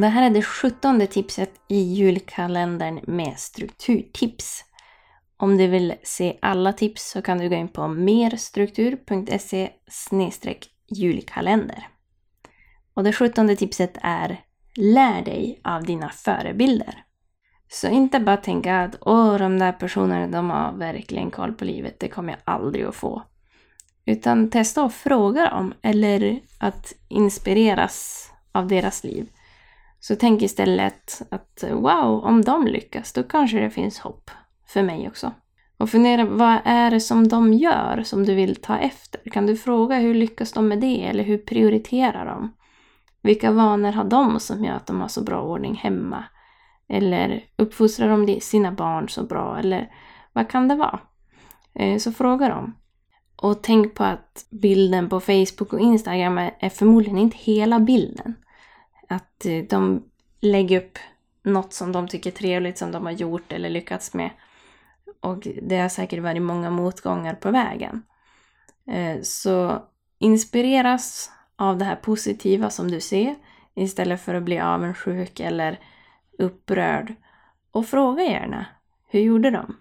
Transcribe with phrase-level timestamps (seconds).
[0.00, 4.64] Det här är det sjuttonde tipset i julkalendern med strukturtips.
[5.36, 9.70] Om du vill se alla tips så kan du gå in på merstruktur.se
[10.88, 11.88] julkalender.
[12.94, 14.40] Och det sjuttonde tipset är
[14.78, 17.04] Lär dig av dina förebilder.
[17.68, 22.00] Så inte bara tänka att åh, de där personerna de har verkligen koll på livet,
[22.00, 23.22] det kommer jag aldrig att få.
[24.04, 29.28] Utan testa att fråga dem eller att inspireras av deras liv.
[30.06, 34.30] Så tänk istället att wow, om de lyckas, då kanske det finns hopp
[34.66, 35.32] för mig också.
[35.76, 39.30] Och fundera, vad är det som de gör som du vill ta efter?
[39.30, 41.04] Kan du fråga hur lyckas de med det?
[41.04, 42.52] Eller hur prioriterar de?
[43.22, 46.24] Vilka vanor har de som gör att de har så bra ordning hemma?
[46.88, 49.58] Eller uppfostrar de sina barn så bra?
[49.58, 49.90] Eller
[50.32, 51.00] vad kan det vara?
[51.74, 52.74] Eh, så fråga dem.
[53.36, 58.34] Och tänk på att bilden på Facebook och Instagram är förmodligen inte hela bilden.
[59.08, 60.04] Att eh, de
[60.40, 60.98] lägger upp
[61.42, 64.30] något som de tycker är trevligt som de har gjort eller lyckats med.
[65.20, 68.02] Och det har säkert varit många motgångar på vägen.
[68.86, 69.82] Eh, så
[70.18, 73.34] inspireras av det här positiva som du ser
[73.74, 75.78] istället för att bli avundsjuk eller
[76.38, 77.14] upprörd.
[77.70, 78.66] Och fråga gärna,
[79.08, 79.76] hur gjorde de?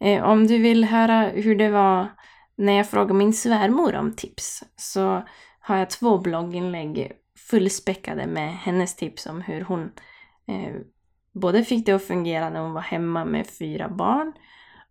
[0.00, 2.08] Eh, om du vill höra hur det var
[2.56, 5.22] när jag frågade min svärmor om tips så
[5.60, 9.92] har jag två blogginlägg fullspäckade med hennes tips om hur hon
[10.46, 10.74] eh,
[11.32, 14.32] både fick det att fungera när hon var hemma med fyra barn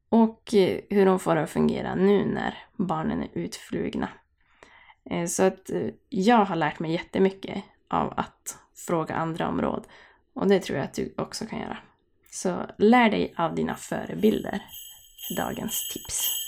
[0.09, 4.09] och eh, hur hon får det att fungera nu när barnen är utflugna.
[5.09, 9.87] Eh, så att eh, jag har lärt mig jättemycket av att fråga andra om råd
[10.33, 11.77] och det tror jag att du också kan göra.
[12.31, 14.61] Så lär dig av dina förebilder.
[15.37, 16.38] Dagens tips.